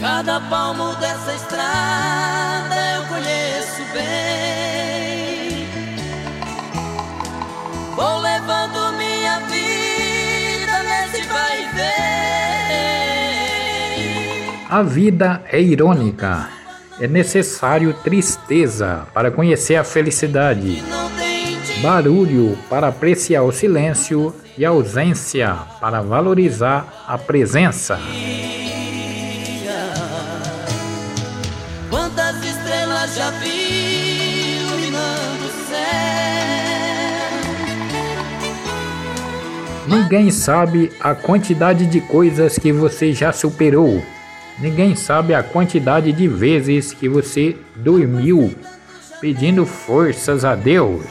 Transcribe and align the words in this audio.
Cada 0.00 0.40
palmo 0.48 0.94
dessa 0.96 1.34
estrada 1.34 2.76
eu 2.94 3.06
conheço 3.08 3.84
bem. 3.92 4.37
A 14.70 14.82
vida 14.82 15.42
é 15.50 15.58
irônica. 15.58 16.46
É 17.00 17.08
necessário 17.08 17.94
tristeza 18.04 19.06
para 19.14 19.30
conhecer 19.30 19.76
a 19.76 19.84
felicidade, 19.84 20.82
barulho 21.80 22.58
para 22.68 22.88
apreciar 22.88 23.44
o 23.44 23.52
silêncio 23.52 24.34
e 24.58 24.66
ausência 24.66 25.56
para 25.80 26.02
valorizar 26.02 27.04
a 27.08 27.16
presença. 27.16 27.98
Quantas 31.88 32.36
estrelas 32.44 33.14
já 33.16 33.30
vi 33.30 34.58
iluminando 34.58 35.46
o 35.46 35.50
céu. 35.66 35.78
Ninguém 39.86 40.30
sabe 40.30 40.92
a 41.00 41.14
quantidade 41.14 41.86
de 41.86 42.02
coisas 42.02 42.58
que 42.58 42.70
você 42.70 43.14
já 43.14 43.32
superou. 43.32 44.04
Ninguém 44.60 44.96
sabe 44.96 45.34
a 45.34 45.42
quantidade 45.42 46.12
de 46.12 46.26
vezes 46.26 46.92
que 46.92 47.08
você 47.08 47.56
dormiu 47.76 48.54
pedindo 49.20 49.64
forças 49.66 50.44
a 50.44 50.54
Deus. 50.54 51.04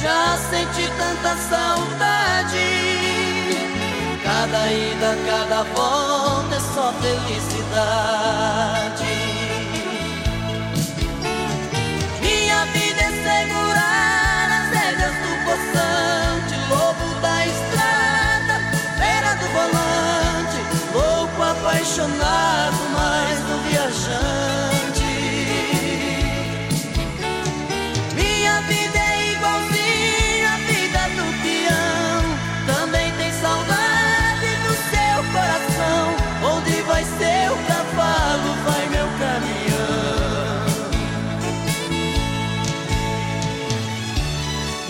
Já 0.00 0.36
senti 0.36 0.88
tanta 0.96 1.36
saudade. 1.36 2.56
Cada 4.24 4.72
ida, 4.72 5.16
cada 5.26 5.62
volta 5.62 6.54
é 6.54 6.60
só 6.60 6.92
felicidade. 7.00 8.36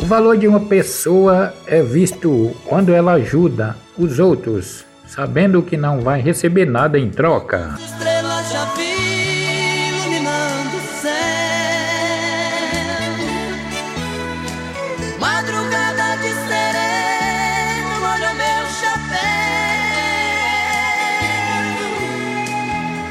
O 0.06 0.08
valor 0.08 0.38
de 0.38 0.46
uma 0.46 0.60
pessoa 0.60 1.52
é 1.66 1.82
visto 1.82 2.54
quando 2.64 2.94
ela 2.94 3.14
ajuda 3.14 3.76
os 3.98 4.20
outros, 4.20 4.84
sabendo 5.04 5.60
que 5.64 5.76
não 5.76 6.00
vai 6.00 6.20
receber 6.20 6.64
nada 6.64 6.96
em 6.96 7.10
troca. 7.10 7.74
Estrelas 7.76 8.52
já 8.52 8.66
vi 8.76 8.84
iluminando 9.88 10.76
o 10.76 10.80
céu. 11.00 11.10
Madrugada 15.18 16.16
de 16.22 16.28
sereno, 16.46 17.98
molha 17.98 18.32
meu 18.34 18.64
chapéu. 18.78 19.26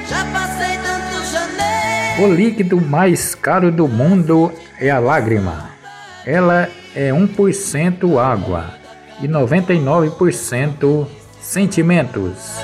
Já 0.09 0.23
passei 0.31 0.77
tantos 0.77 1.29
janeiro. 1.29 2.23
O 2.23 2.33
líquido 2.33 2.79
mais 2.79 3.35
caro 3.35 3.69
do 3.69 3.85
mundo 3.85 4.49
é 4.79 4.89
a 4.89 4.99
lágrima. 4.99 5.71
Ela 6.25 6.69
é 6.95 7.11
1% 7.11 8.17
água 8.17 8.73
e 9.21 9.27
99% 9.27 11.05
sentimentos. 11.41 12.57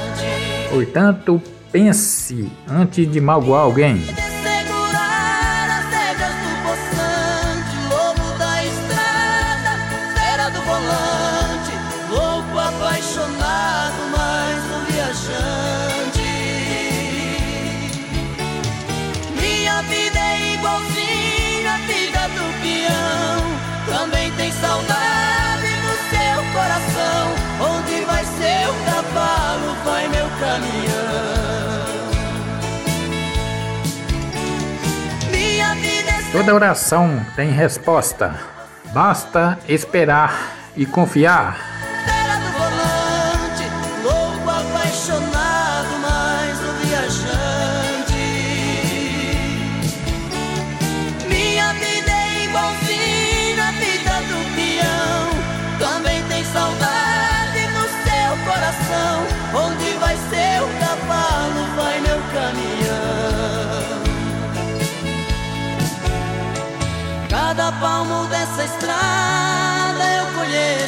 Portanto, 0.69 1.41
pense 1.71 2.49
antes 2.67 3.11
de 3.11 3.19
magoar 3.19 3.63
alguém. 3.63 4.01
Toda 36.41 36.55
oração 36.55 37.23
tem 37.35 37.51
resposta. 37.51 38.33
Basta 38.91 39.59
esperar 39.69 40.55
e 40.75 40.87
confiar. 40.87 41.70
Cada 67.51 67.69
palmo 67.81 68.27
dessa 68.27 68.63
estrada 68.63 70.03
eu 70.19 70.25
colhei. 70.39 70.80